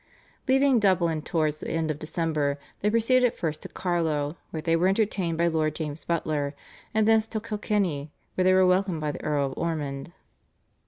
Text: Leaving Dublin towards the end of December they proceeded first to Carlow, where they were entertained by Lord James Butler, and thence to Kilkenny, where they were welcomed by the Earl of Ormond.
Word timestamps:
Leaving 0.47 0.79
Dublin 0.79 1.21
towards 1.21 1.59
the 1.59 1.69
end 1.69 1.91
of 1.91 1.99
December 1.99 2.57
they 2.79 2.89
proceeded 2.89 3.35
first 3.35 3.61
to 3.61 3.69
Carlow, 3.69 4.35
where 4.49 4.59
they 4.59 4.75
were 4.75 4.87
entertained 4.87 5.37
by 5.37 5.45
Lord 5.45 5.75
James 5.75 6.05
Butler, 6.05 6.55
and 6.91 7.07
thence 7.07 7.27
to 7.27 7.39
Kilkenny, 7.39 8.11
where 8.33 8.43
they 8.43 8.53
were 8.55 8.65
welcomed 8.65 8.99
by 8.99 9.11
the 9.11 9.21
Earl 9.23 9.51
of 9.51 9.53
Ormond. 9.55 10.11